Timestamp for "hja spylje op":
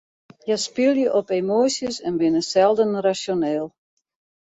0.45-1.27